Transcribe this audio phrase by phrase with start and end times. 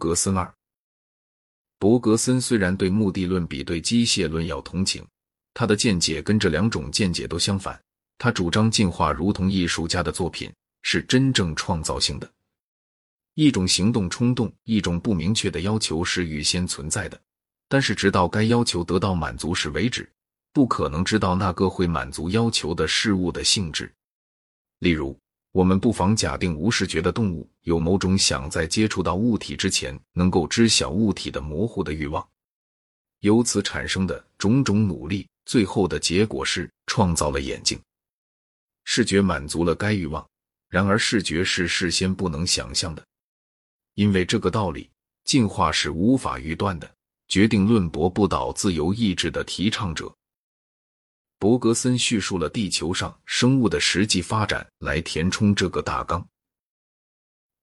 [0.00, 0.52] 格森二。
[1.78, 5.06] 伯格森虽然对目的论比对机械论要同情，
[5.54, 7.78] 他的见解跟这两种见解都相反。
[8.18, 10.52] 他主张进化如同艺术家的作品，
[10.82, 12.30] 是真正创造性的。
[13.34, 17.18] 一种行动冲动，一种不明确的要求是预先存在的，
[17.68, 20.06] 但是直到该要求得到满足时为止，
[20.52, 23.90] 不可能知道那个会满足要求的事物的性质。
[24.80, 25.18] 例如，
[25.52, 32.26] 我们不妨假定无视觉的动物有某种想在接触到物体之前能够知晓物体的模糊的欲望，
[33.20, 37.78] 由此产生的种种努力，最后的结果是创造了眼睛。
[38.84, 40.24] 视觉满足了该欲望，
[40.68, 43.04] 然而视觉是事先不能想象的。
[43.94, 44.88] 因为这个道理，
[45.24, 46.88] 进化是无法预断的。
[47.26, 50.12] 决定论驳不倒自由意志的提倡者，
[51.40, 56.24] 伯格森叙述了地球上生物的实际发展，来填充这个大纲。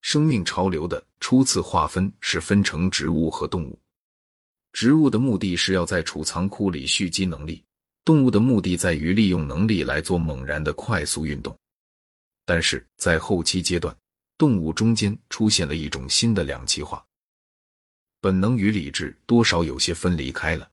[0.01, 3.79] 生命潮流的初次划分是分成植物和动物。
[4.73, 7.63] 植物的目的是要在储藏库里蓄积能力，
[8.03, 11.55] 动物的目的在于利用能力来做猛然的快速运动。
[12.45, 13.95] 但是在后期阶段。
[14.39, 17.03] 动物中间出现了一种新的两极化，
[18.21, 20.69] 本能与理智多少有些分离开了，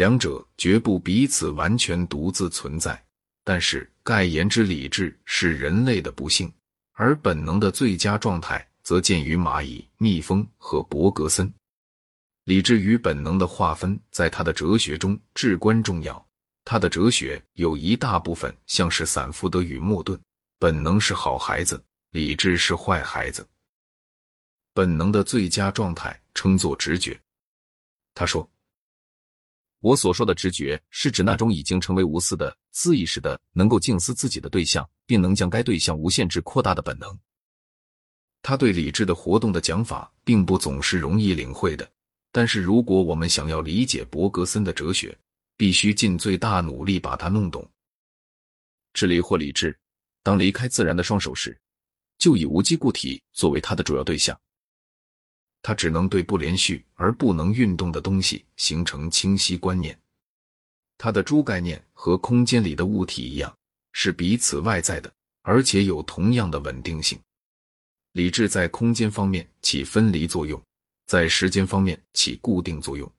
[0.00, 3.04] 两者绝不彼此完全独自存在。
[3.44, 6.50] 但是盖言之理智是人类的不幸，
[6.92, 11.52] 而本能的最佳状态则见于蚂蚁、蜜蜂和伯格森。
[12.44, 16.26] 理智与本能的划分在他的哲学中至关重要，
[16.64, 20.18] 他的哲学有一大部分像是散福德与莫顿，
[20.58, 21.78] 本能是好孩子。
[22.12, 23.46] 理智是坏孩子，
[24.72, 27.20] 本能的最佳状态称作直觉。
[28.14, 28.48] 他说
[29.80, 37.18] ：“我所说的直觉，是指那种已经成为无私的、自意识的、能够静思自己的对象，并能将该对象无限制扩大的本能。”
[38.42, 41.90] 他对理智的活动的讲法，并不总是容易领会的。
[42.32, 45.16] 但是，如果我们想要理解伯格森的哲学，
[45.56, 47.68] 必须尽最大努力把它弄懂。
[48.92, 49.78] 智力或理智，
[50.22, 51.58] 当离开自然的双手时。
[52.18, 54.38] 就以无机固体作为它的主要对象，
[55.62, 59.98] 它只能对不连续而不能运动的东西形成清晰观念。
[60.96, 63.54] 它的诸概念和空间里的物体一样，
[63.92, 65.12] 是彼此外在的，
[65.42, 67.18] 而且有同样的稳定性。
[68.12, 70.60] 理智在空间方面起分离作用，
[71.06, 73.10] 在时间方面起固定作用。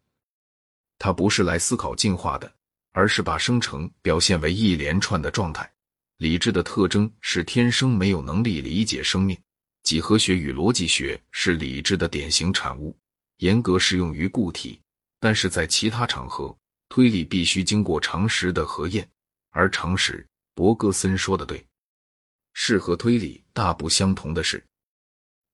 [1.00, 2.54] 它不是来思考进化的，
[2.92, 5.72] 而是把生成表现为一连串的状态。
[6.18, 9.36] 理智的特征是天生没有能力理解生命。
[9.84, 12.96] 几何学与逻辑学是理智的典型产物，
[13.38, 14.80] 严格适用于固体，
[15.20, 16.56] 但是在其他场合，
[16.88, 19.08] 推理必须经过常识的核验。
[19.50, 21.66] 而常识，伯格森说的对，
[22.54, 24.64] 是和推理大不相同的事。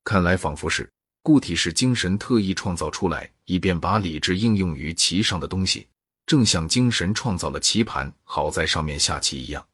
[0.03, 0.87] 看来仿佛是
[1.23, 5.87] 固体是精神特意创造出来，以便把理智应用于其上的东西，
[6.25, 9.67] 正像精神创造了棋盘，好在上面下棋一样。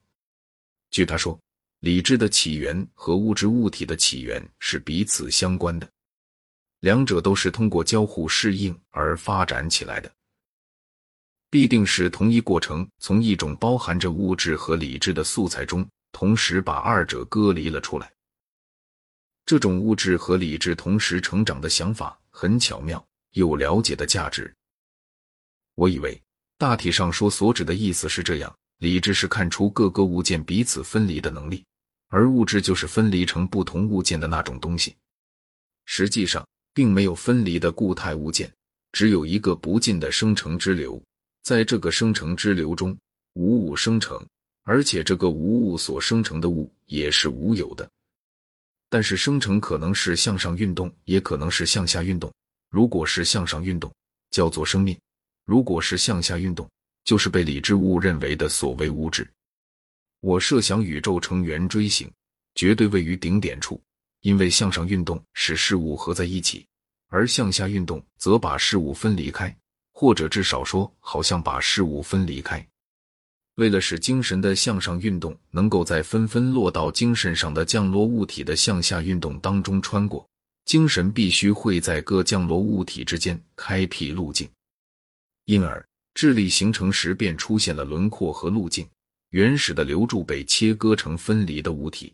[0.89, 1.37] 据他说，
[1.83, 5.89] 理智的起源和物质物体的起源是彼此相关的，
[6.79, 10.09] 两者都是通过交互适应而发展起来的，
[11.49, 18.09] 必定是同一过程从一种包含着物质和理智的素材中，同时把二者割离了出来。
[19.45, 24.55] 这种物质和理智同时成长的想法很巧妙，有了解的价值。
[25.75, 26.17] 我以为
[26.57, 28.55] 大体上说所指的意思是这样。
[28.79, 31.63] 理智是看出各个物件彼此分离的能力，
[32.13, 34.95] 而物质就是分离成不同物件的那种东西。
[35.85, 38.53] 实际上，并没有分离的固态物件，
[38.91, 41.01] 只有一个不尽的生成之流。
[41.41, 42.95] 在这个生成之流中，
[43.33, 44.23] 无物生成，
[44.61, 47.89] 而且这个无物所生成的物也是无有的。
[48.89, 52.31] 但是，生成可能是向上运动，也可能是向下运动。
[52.69, 53.91] 如果是向上运动，
[54.29, 54.95] 叫做生命；
[55.45, 56.69] 如果是向下运动，
[57.05, 59.27] 就是被理智误认为的所谓物质。
[60.23, 62.09] 我设想宇宙呈圆锥形，
[62.55, 63.81] 绝对位于顶点处，
[64.21, 66.65] 因为向上运动使事物合在一起，
[67.09, 69.53] 而向下运动则把事物分离开，
[69.91, 72.65] 或者至少说，好像把事物分离开。
[73.55, 80.25] 为了使精神的向上运动能够在纷纷落到精神上的降落物体的向下运动当中穿过，
[80.63, 84.49] 精神必须会在各降落物体之间开辟路径，
[85.43, 85.85] 因而。
[86.15, 88.87] 智力形成时便出现了轮廓和路径，
[89.33, 92.13] 原始的流柱被切割成分离的物体。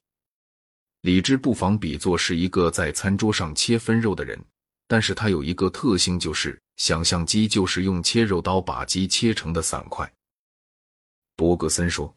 [1.01, 4.41] 理智不妨比作是一个在餐桌上切分肉的人，
[4.87, 10.09] 但是他有一个特性，就是想象鸡就是用切肉刀把鸡切成的散块。
[11.35, 12.15] 伯格森说，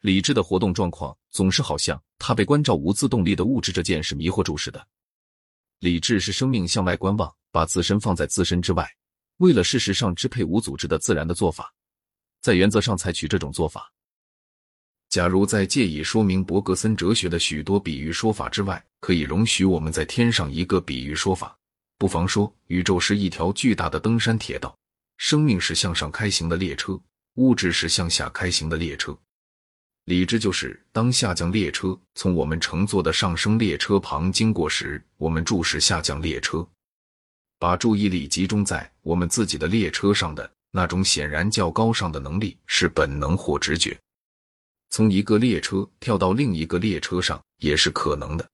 [0.00, 4.88] 理智的活动状况总是好像他被关照无自动力的物质这件事迷惑住似的。
[5.78, 8.92] 理智是生命向外观望，把自身放在自身之外，
[9.36, 11.72] 为了事实上支配无组织的自然的做法，
[12.48, 13.92] 在原则上采取这种做法。
[15.10, 21.54] 假如在借以说明伯格森哲学的许多比喻说法之外，可以容许我们再添上一个比喻说法，
[21.98, 24.74] 不妨说宇宙是一条巨大的登山铁道，
[25.18, 26.98] 生命是向上开行的列车，
[27.34, 29.14] 物质是向下开行的列车。
[30.06, 36.66] 理智就是当下降列车从我们乘坐的上升列车旁经过时，我们注视下降列车，
[37.58, 43.98] 把注意力集中在我们自己的列车上的那种显然较高尚的能力是本能或直觉。
[44.90, 48.48] 从一个列车跳到另一个列车上也是可能的。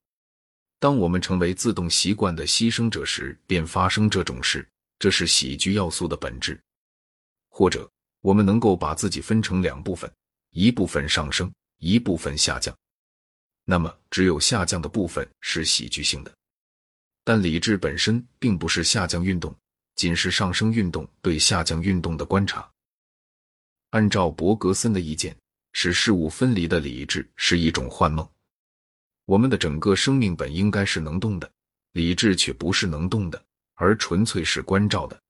[0.78, 4.68] 当我们成为自动习惯的牺牲者时，便发生这种事。
[4.98, 6.58] 这是喜剧要素的本质。
[7.48, 7.88] 或者，
[8.20, 10.10] 我们能够把自己分成两部分：
[10.50, 12.74] 一部分上升，一部分下降。
[13.64, 16.32] 那么，只有下降的部分是喜剧性的。
[17.22, 19.54] 但理智本身并不是下降运动，
[19.96, 22.68] 仅是上升运动对下降运动的观察。
[23.90, 25.36] 按照伯格森的意见。
[25.76, 28.26] 使事物分离的理智是一种幻梦。
[29.24, 31.50] 我们的整个生命本应该是能动的，
[31.94, 33.44] 理智却不是能动的，
[33.74, 35.20] 而纯粹是关照的。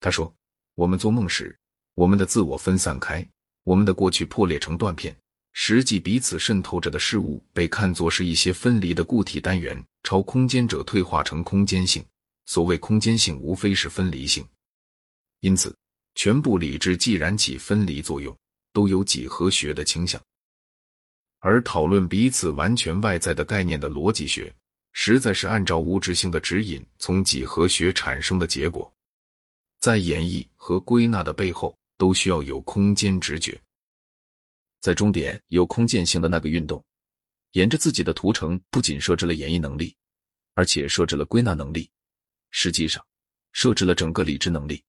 [0.00, 0.32] 他说
[0.76, 1.58] ：“我们做梦时，
[1.94, 3.26] 我们的自我分散开，
[3.62, 5.16] 我们的过去破裂成断片，
[5.54, 9.82] 实际彼此渗透着的事物被看作是一些分离的固体单元。
[10.02, 12.04] 超空间者退化成空间性。
[12.46, 14.46] 所谓空间性，无非是分离性。
[15.40, 15.76] 因此，
[16.14, 18.36] 全部理智既然起分离作用。”
[18.74, 20.20] 都有几何学的倾向，
[21.38, 24.52] 而讨论彼此完全外在的概念的逻辑学，
[24.92, 28.92] 实在是按照物质性的指引从几何学产生的结果。
[29.78, 33.56] 在演绎和归纳的背后，都需要有空间直觉。
[34.80, 36.84] 在终点有空间性的那个运动，
[37.52, 39.94] 沿着自己的图程，不仅设置了演绎能力，
[40.54, 41.88] 而且设置了归纳能力，
[42.56, 43.04] 实际上
[43.52, 44.80] 设置了整个理智能力。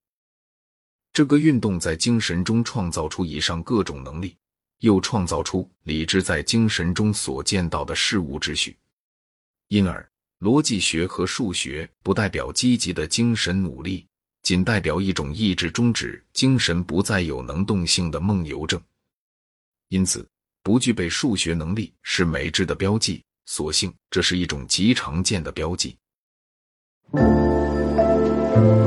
[1.11, 4.37] 这个运动在精神中创造出以上各种能力，
[4.81, 8.77] 又创造出理智在精神中所见到的事物秩序。
[9.69, 10.07] 因而，
[10.41, 14.05] 逻辑学和数学不代表积极的精神努力，
[14.43, 18.79] 仅代表一种意志终止、精神不再有能动性的梦游症。
[19.89, 20.27] 因此，
[20.61, 23.23] 不具备数学能力是美智的标记。
[23.47, 25.97] 所幸，这是一种极常见的标记。
[27.17, 27.27] Thank
[28.57, 28.84] you.